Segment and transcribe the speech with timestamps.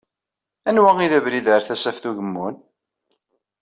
[0.69, 2.55] Anwa i d abrid ar Tasaft Ugemmun?